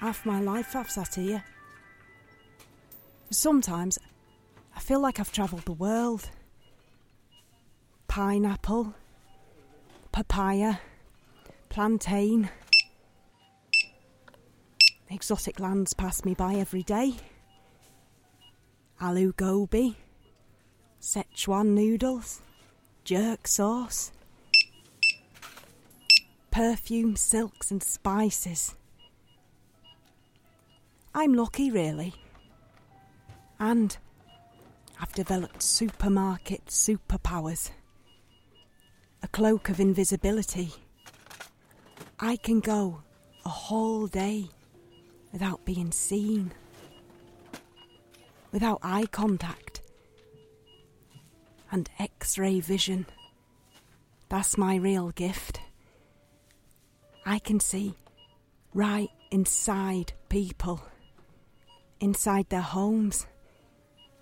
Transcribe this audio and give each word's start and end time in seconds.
Half 0.00 0.26
my 0.26 0.40
life 0.40 0.76
I've 0.76 0.90
sat 0.90 1.14
here. 1.14 1.42
Sometimes 3.30 3.98
I 4.74 4.80
feel 4.80 5.00
like 5.00 5.18
I've 5.18 5.32
travelled 5.32 5.64
the 5.64 5.72
world. 5.72 6.28
Pineapple, 8.06 8.94
papaya, 10.12 10.76
plantain. 11.70 12.50
Exotic 15.08 15.60
lands 15.60 15.94
pass 15.94 16.24
me 16.24 16.34
by 16.34 16.54
every 16.54 16.82
day. 16.82 17.14
Aloo 19.00 19.34
gobi, 19.34 19.96
Szechuan 21.00 21.68
noodles, 21.68 22.40
jerk 23.04 23.46
sauce, 23.46 24.12
perfume, 26.50 27.16
silks, 27.16 27.70
and 27.70 27.82
spices. 27.82 28.74
I'm 31.18 31.32
lucky, 31.32 31.70
really. 31.70 32.12
And 33.58 33.96
I've 35.00 35.14
developed 35.14 35.62
supermarket 35.62 36.66
superpowers. 36.66 37.70
A 39.22 39.28
cloak 39.28 39.70
of 39.70 39.80
invisibility. 39.80 40.74
I 42.20 42.36
can 42.36 42.60
go 42.60 43.00
a 43.46 43.48
whole 43.48 44.06
day 44.06 44.50
without 45.32 45.64
being 45.64 45.90
seen, 45.90 46.52
without 48.52 48.80
eye 48.82 49.06
contact, 49.06 49.80
and 51.72 51.88
x 51.98 52.36
ray 52.36 52.60
vision. 52.60 53.06
That's 54.28 54.58
my 54.58 54.76
real 54.76 55.12
gift. 55.12 55.60
I 57.24 57.38
can 57.38 57.58
see 57.58 57.94
right 58.74 59.08
inside 59.30 60.12
people, 60.28 60.82
inside 62.00 62.48
their 62.48 62.60
homes, 62.60 63.26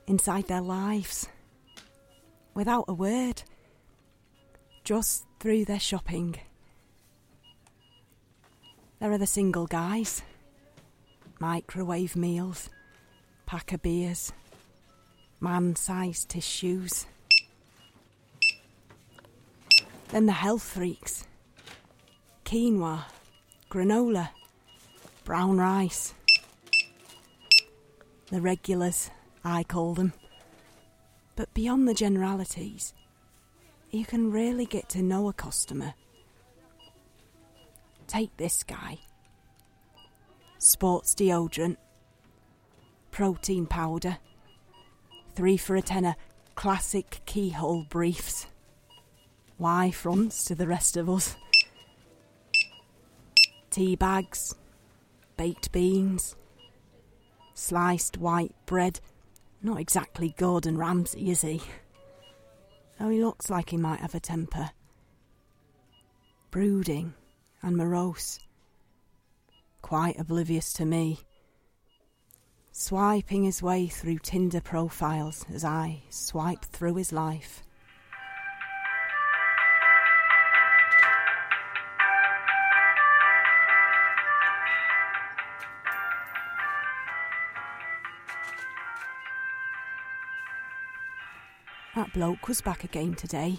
inside 0.07 0.47
their 0.49 0.61
lives, 0.61 1.29
without 2.55 2.85
a 2.89 2.95
word, 2.95 3.43
just 4.85 5.27
through 5.41 5.65
their 5.65 5.81
shopping. 5.81 6.37
There 9.01 9.13
are 9.13 9.19
the 9.19 9.27
single 9.27 9.67
guys, 9.67 10.23
microwave 11.41 12.17
meals, 12.17 12.71
pack 13.47 13.73
of 13.73 13.83
beers, 13.83 14.33
man 15.41 15.77
sized 15.77 16.29
tissues. 16.31 17.07
Then 20.09 20.27
the 20.27 20.33
health 20.33 20.63
freaks 20.63 21.27
quinoa, 22.45 23.05
granola, 23.71 24.29
brown 25.25 25.59
rice. 25.59 26.15
The 28.35 28.41
regulars, 28.41 29.13
I 29.45 29.63
call 29.63 29.95
them. 29.95 30.13
But 31.37 31.55
beyond 31.55 31.87
the 31.87 31.95
generalities, 31.95 32.93
you 33.93 34.05
can 34.05 34.33
really 34.33 34.67
get 34.67 34.89
to 34.89 35.03
know 35.03 35.29
a 35.29 35.33
customer. 35.33 35.95
Take 38.09 38.37
this 38.37 38.65
guy 38.65 38.99
sports 40.59 41.15
deodorant, 41.15 41.77
protein 43.13 43.67
powder, 43.67 44.19
three 45.37 45.57
for 45.57 45.77
a 45.77 45.83
tenner, 45.83 46.17
classic 46.57 47.21
keyhole 47.27 47.85
briefs. 47.85 48.49
Y-fronts 49.59 50.45
to 50.47 50.57
the 50.57 50.67
rest 50.67 50.97
of 50.97 51.09
us? 51.09 51.37
Tea 53.71 53.95
bags, 53.95 54.57
baked 55.37 55.71
beans, 55.71 56.35
sliced 57.65 58.19
white 58.19 58.55
bread. 58.67 59.01
Not 59.63 59.81
exactly 59.81 60.35
Gordon 60.37 60.77
Ramsay, 60.77 61.31
is 61.31 61.41
he? 61.41 61.63
Though 62.99 63.09
he 63.09 63.25
looks 63.25 63.49
like 63.49 63.71
he 63.71 63.79
might 63.79 64.01
have 64.01 64.15
a 64.15 64.21
temper. 64.21 64.71
Brooding 66.51 67.15
and 67.63 67.77
morose. 67.77 68.39
Quite 69.81 70.19
oblivious 70.19 70.75
to 70.75 70.85
me. 70.85 71.21
Swiping 72.71 73.45
his 73.45 73.63
way 73.63 73.87
through 73.87 74.19
Tinder 74.19 74.61
profiles 74.61 75.47
as 75.53 75.65
I 75.65 76.03
swipe 76.11 76.67
through 76.67 76.97
his 76.97 77.13
life. 77.13 77.63
Bloke 92.15 92.47
was 92.47 92.61
back 92.61 92.85
again 92.85 93.17
today. 93.17 93.59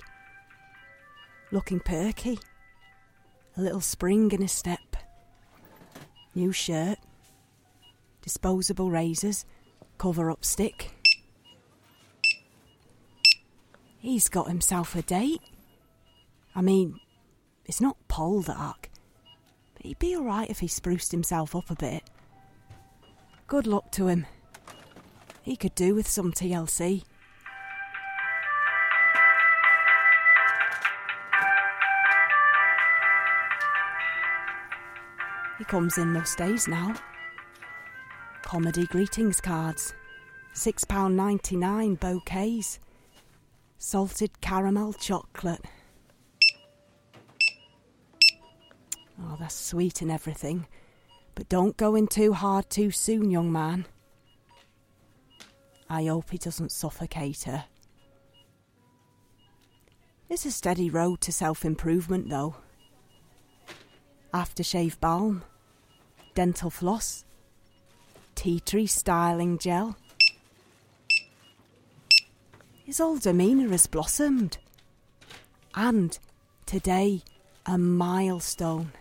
Looking 1.51 1.81
perky. 1.81 2.39
A 3.57 3.61
little 3.61 3.81
spring 3.81 4.31
in 4.31 4.41
his 4.41 4.53
step. 4.53 4.95
New 6.33 6.53
shirt. 6.53 6.97
Disposable 8.21 8.89
razors. 8.89 9.45
Cover 9.97 10.31
up 10.31 10.45
stick. 10.45 10.93
He's 13.97 14.29
got 14.29 14.47
himself 14.47 14.95
a 14.95 15.01
date. 15.01 15.41
I 16.55 16.61
mean, 16.61 17.01
it's 17.65 17.81
not 17.81 17.97
Poldark, 18.07 18.85
but 19.73 19.83
he'd 19.83 19.99
be 19.99 20.15
alright 20.15 20.49
if 20.49 20.59
he 20.59 20.69
spruced 20.69 21.11
himself 21.11 21.57
up 21.57 21.69
a 21.69 21.75
bit. 21.75 22.03
Good 23.47 23.67
luck 23.67 23.91
to 23.91 24.07
him. 24.07 24.25
He 25.41 25.57
could 25.57 25.75
do 25.75 25.93
with 25.93 26.07
some 26.07 26.31
TLC. 26.31 27.03
He 35.57 35.63
comes 35.63 35.97
in 35.97 36.11
most 36.11 36.37
days 36.37 36.67
now. 36.67 36.95
Comedy 38.41 38.85
greetings 38.87 39.39
cards, 39.39 39.93
£6.99 40.53 41.99
bouquets, 41.99 42.79
salted 43.77 44.41
caramel 44.41 44.93
chocolate. 44.93 45.63
Oh, 49.21 49.37
that's 49.39 49.55
sweet 49.55 50.01
and 50.01 50.11
everything, 50.11 50.67
but 51.35 51.47
don't 51.47 51.77
go 51.77 51.95
in 51.95 52.07
too 52.07 52.33
hard 52.33 52.69
too 52.69 52.91
soon, 52.91 53.31
young 53.31 53.51
man. 53.51 53.85
I 55.89 56.05
hope 56.05 56.31
he 56.31 56.37
doesn't 56.37 56.71
suffocate 56.73 57.43
her. 57.43 57.65
It's 60.29 60.45
a 60.45 60.51
steady 60.51 60.89
road 60.89 61.21
to 61.21 61.31
self 61.31 61.63
improvement, 61.63 62.29
though 62.29 62.55
aftershave 64.35 64.99
balm, 64.99 65.43
dental 66.33 66.69
floss, 66.69 67.23
tea 68.35 68.59
tree 68.59 68.85
styling 68.85 69.57
gel. 69.57 69.95
His 72.83 72.97
whole 72.97 73.17
demeanour 73.17 73.69
has 73.69 73.87
blossomed. 73.87 74.57
And 75.73 76.19
today, 76.65 77.23
a 77.65 77.77
milestone. 77.77 78.91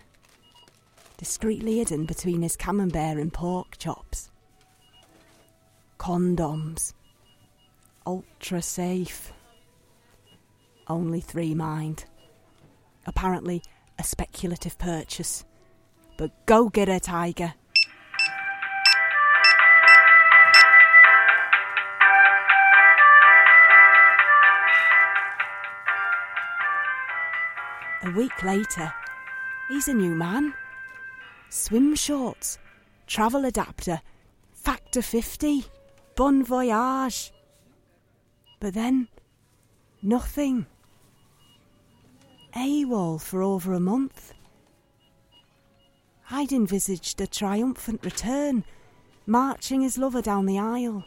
Discreetly 1.18 1.78
hidden 1.78 2.06
between 2.06 2.42
his 2.42 2.56
camembert 2.56 3.18
and 3.18 3.32
pork 3.32 3.76
chops. 3.76 4.30
Condoms. 5.98 6.94
Ultra 8.06 8.62
safe. 8.62 9.32
Only 10.86 11.20
three 11.20 11.54
mind. 11.54 12.04
Apparently, 13.06 13.62
a 13.98 14.04
speculative 14.04 14.78
purchase. 14.78 15.44
But 16.16 16.30
go 16.46 16.68
get 16.68 16.88
her, 16.88 16.98
Tiger. 16.98 17.54
A 28.04 28.10
week 28.10 28.42
later, 28.42 28.92
he's 29.68 29.88
a 29.88 29.94
new 29.94 30.14
man. 30.14 30.52
Swim 31.48 31.94
shorts, 31.94 32.58
travel 33.06 33.46
adapter, 33.46 34.02
factor 34.52 35.00
50, 35.00 35.64
bon 36.14 36.44
voyage. 36.44 37.32
But 38.60 38.74
then, 38.74 39.08
nothing. 40.02 40.66
AWOL 42.56 43.20
for 43.20 43.42
over 43.42 43.72
a 43.72 43.80
month. 43.80 44.32
I'd 46.30 46.52
envisaged 46.52 47.20
a 47.20 47.26
triumphant 47.26 48.04
return, 48.04 48.64
marching 49.26 49.82
his 49.82 49.98
lover 49.98 50.22
down 50.22 50.46
the 50.46 50.58
aisle. 50.58 51.04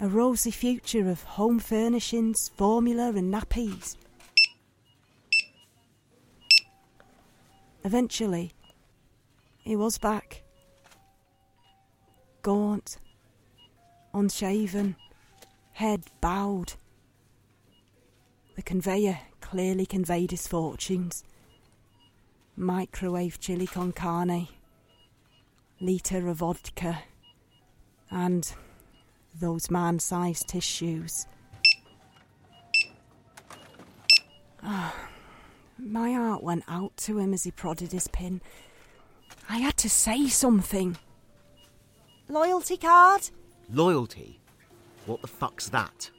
A 0.00 0.08
rosy 0.08 0.50
future 0.50 1.08
of 1.08 1.22
home 1.22 1.58
furnishings, 1.58 2.50
formula, 2.56 3.12
and 3.14 3.32
nappies. 3.32 3.96
Eventually, 7.84 8.52
he 9.62 9.76
was 9.76 9.98
back. 9.98 10.42
gaunt, 12.42 12.98
unshaven, 14.12 14.96
head 15.72 16.02
bowed. 16.20 16.74
The 18.56 18.62
conveyor 18.62 19.18
clearly 19.50 19.86
conveyed 19.86 20.32
his 20.32 20.48
fortunes. 20.48 21.22
Microwave 22.56 23.38
chili 23.38 23.66
con 23.68 23.92
carne, 23.92 24.48
litre 25.80 26.28
of 26.28 26.38
vodka, 26.38 26.98
and 28.10 28.52
those 29.38 29.70
man 29.70 30.00
sized 30.00 30.48
tissues. 30.48 31.26
Ah, 34.64 34.92
my 35.78 36.12
heart 36.12 36.42
went 36.42 36.64
out 36.66 36.96
to 36.96 37.18
him 37.18 37.32
as 37.32 37.44
he 37.44 37.52
prodded 37.52 37.92
his 37.92 38.08
pin. 38.08 38.40
I 39.48 39.58
had 39.58 39.76
to 39.76 39.88
say 39.88 40.26
something. 40.26 40.98
Loyalty 42.28 42.76
card? 42.76 43.30
Loyalty? 43.72 44.40
What 45.04 45.20
the 45.20 45.28
fuck's 45.28 45.68
that? 45.68 46.10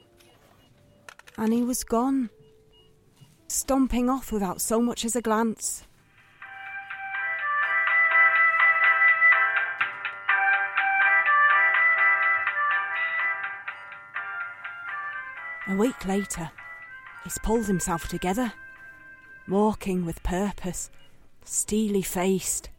And 1.36 1.52
he 1.52 1.62
was 1.62 1.84
gone, 1.84 2.30
stomping 3.48 4.10
off 4.10 4.30
without 4.30 4.60
so 4.60 4.80
much 4.80 5.04
as 5.04 5.16
a 5.16 5.22
glance. 5.22 5.84
A 15.66 15.74
week 15.76 16.06
later, 16.06 16.50
he's 17.24 17.38
pulled 17.42 17.66
himself 17.66 18.08
together, 18.08 18.52
walking 19.46 20.06
with 20.06 20.22
purpose, 20.22 20.90
steely 21.44 22.00
faced, 22.00 22.70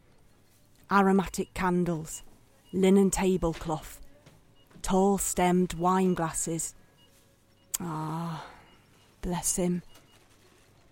aromatic 0.92 1.54
candles, 1.54 2.24
linen 2.74 3.12
tablecloth, 3.12 4.00
tall 4.82 5.20
stemmed 5.20 5.76
wine 5.76 6.16
glasses. 6.16 6.74
Ah, 7.80 8.44
bless 9.22 9.56
him. 9.58 9.84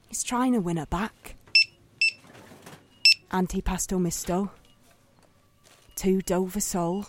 He's 0.07 0.24
trying 0.24 0.54
to 0.54 0.59
win 0.59 0.77
her 0.77 0.86
back. 0.86 1.36
Antipasto 3.31 4.00
Misto, 4.00 4.50
two 5.95 6.21
Dover 6.21 6.62
Sole, 6.62 7.07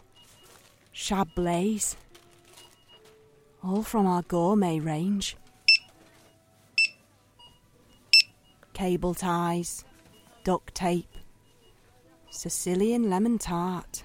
Chablis, 0.93 1.97
all 3.63 3.83
from 3.83 4.07
our 4.07 4.23
gourmet 4.23 4.81
range. 4.81 5.37
Cable 8.73 9.15
ties, 9.15 9.85
duct 10.45 10.75
tape, 10.75 11.07
Sicilian 12.31 13.09
lemon 13.09 13.39
tart. 13.39 14.03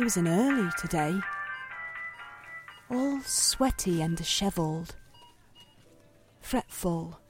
He 0.00 0.04
was 0.04 0.16
in 0.16 0.26
early 0.26 0.70
today, 0.78 1.20
all 2.90 3.20
sweaty 3.20 4.00
and 4.00 4.16
dishevelled, 4.16 4.96
fretful, 6.40 7.20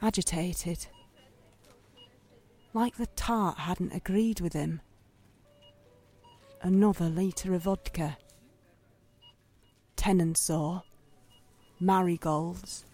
agitated 0.00 0.86
like 2.72 2.96
the 2.96 3.08
tart 3.08 3.58
hadn't 3.58 3.92
agreed 3.92 4.40
with 4.40 4.52
him. 4.52 4.82
Another 6.62 7.08
litre 7.08 7.52
of 7.54 7.62
vodka. 7.62 8.18
Tenon 9.96 10.36
saw. 10.36 10.82
Marigolds. 11.80 12.84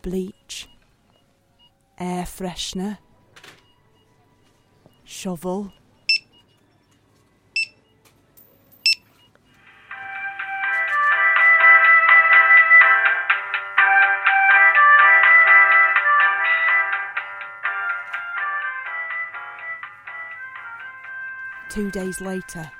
Bleach. 0.00 0.70
Air 1.98 2.24
freshener. 2.24 2.96
Shovel. 5.12 5.70
Two 21.68 21.90
days 21.90 22.20
later, 22.22 22.70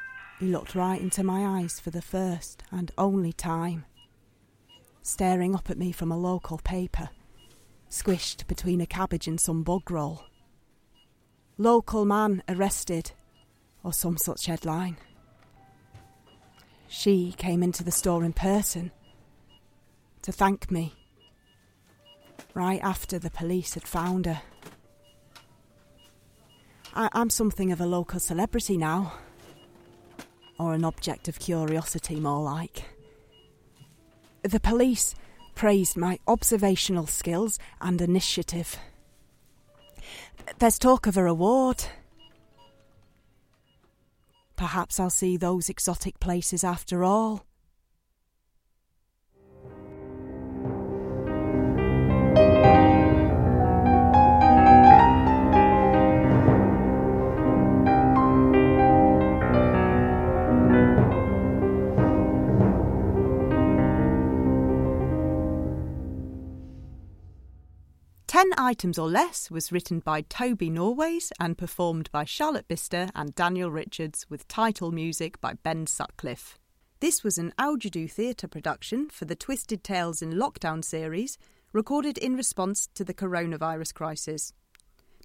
he 0.41 0.47
looked 0.47 0.75
right 0.75 1.01
into 1.01 1.23
my 1.23 1.61
eyes 1.61 1.79
for 1.79 1.91
the 1.91 2.01
first 2.01 2.63
and 2.73 2.91
only 2.97 3.35
time, 3.35 3.85
staring 5.03 5.55
up 5.55 5.69
at 5.69 5.79
me 5.79 5.93
from 5.93 6.11
a 6.11 6.17
local 6.17 6.57
paper, 6.59 7.11
squished 7.91 8.47
between 8.47 8.81
a 8.81 8.87
cabbage 8.87 9.29
and 9.29 9.39
some 9.39 9.63
bug 9.63 9.91
roll. 9.91 10.25
Local 11.63 12.05
man 12.05 12.43
arrested, 12.49 13.13
or 13.85 13.93
some 13.93 14.17
such 14.17 14.47
headline. 14.47 14.97
She 16.89 17.33
came 17.39 17.63
into 17.63 17.85
the 17.85 17.93
store 17.93 18.25
in 18.25 18.33
person 18.33 18.91
to 20.23 20.33
thank 20.33 20.73
me, 20.73 20.93
right 22.53 22.81
after 22.83 23.17
the 23.17 23.31
police 23.31 23.75
had 23.75 23.85
found 23.85 24.27
her. 24.27 24.43
I, 26.95 27.09
am 27.15 27.31
something 27.31 27.71
of 27.71 27.81
a 27.81 27.87
local 27.87 28.19
celebrity 28.19 28.77
now. 28.77 29.13
Or 30.59 30.75
an 30.75 30.85
object 30.85 31.29
of 31.29 31.39
curiosity, 31.39 32.17
more 32.17 32.43
like. 32.43 32.87
The 34.43 34.59
police 34.59 35.15
praised 35.55 35.97
my 35.97 36.19
observational 36.27 37.07
skills 37.07 37.61
and 37.81 38.01
initiative. 38.01 38.77
There's 40.59 40.79
talk 40.79 41.07
of 41.07 41.17
a 41.17 41.23
reward. 41.23 41.85
Perhaps 44.57 45.01
I'll 45.01 45.11
see 45.11 45.37
those 45.37 45.69
exotic 45.69 46.21
places 46.21 46.63
after 46.65 47.05
all. 47.05 47.45
Ten 68.33 68.49
Items 68.57 68.97
or 68.99 69.11
Less 69.11 69.51
was 69.51 69.73
written 69.73 70.01
by 70.01 70.23
Toby 70.23 70.71
Norways 70.71 71.33
and 71.39 71.59
performed 71.59 72.11
by 72.13 72.25
Charlotte 72.25 72.67
Bister 72.67 73.11
and 73.15 73.35
Daniel 73.35 73.71
Richards 73.71 74.25
with 74.31 74.49
title 74.49 74.91
music 74.91 75.39
by 75.43 75.53
Ben 75.63 75.87
Sutcliffe. 75.87 76.59
This 77.01 77.23
was 77.23 77.37
an 77.37 77.53
Audiodoo 77.59 78.11
Theatre 78.11 78.49
production 78.49 79.11
for 79.11 79.27
the 79.27 79.37
Twisted 79.37 79.85
Tales 79.85 80.23
in 80.23 80.33
Lockdown 80.33 80.83
series, 80.83 81.37
recorded 81.75 82.17
in 82.17 82.35
response 82.35 82.89
to 82.95 83.05
the 83.05 83.13
coronavirus 83.13 83.93
crisis. 83.93 84.55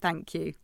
Thank 0.00 0.34
you. 0.34 0.54